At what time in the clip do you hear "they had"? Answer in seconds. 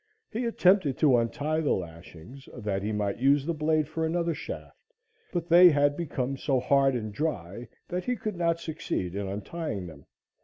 5.47-5.95